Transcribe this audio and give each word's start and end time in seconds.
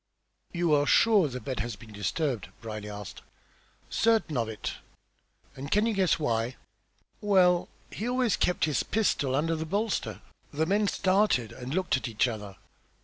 "You 0.51 0.73
are 0.73 0.87
sure 0.87 1.27
the 1.27 1.39
bed 1.39 1.59
has 1.59 1.75
been 1.75 1.93
disturbed?" 1.93 2.49
Brierly 2.59 2.89
asked. 2.89 3.21
"Certain 3.87 4.35
of 4.35 4.49
it!" 4.49 4.77
"And 5.55 5.69
can 5.69 5.85
you 5.85 5.93
guess 5.93 6.17
why?" 6.17 6.55
"Well, 7.21 7.69
he 7.91 8.09
always 8.09 8.35
kept 8.35 8.65
his 8.65 8.81
pistol 8.81 9.35
under 9.35 9.55
the 9.55 9.63
bolster." 9.63 10.21
The 10.51 10.65
men 10.65 10.87
started 10.87 11.51
and 11.51 11.75
looked 11.75 11.97
at 11.97 12.07
each 12.07 12.27
other. 12.27 12.57